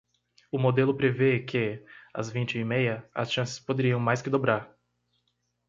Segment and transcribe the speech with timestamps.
[0.51, 4.75] O modelo prevê que, às vinte e meia, as chances poderiam mais que dobrar.